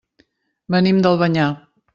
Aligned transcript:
Venim 0.77 1.03
d'Albanyà. 1.07 1.49